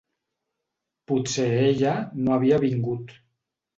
[1.11, 1.93] Potser ella
[2.23, 3.15] no havia vingut.